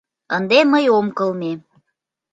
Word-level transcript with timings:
—Ынде 0.35 0.59
мый 0.71 0.85
ом 0.97 1.05
кылме 1.17 1.53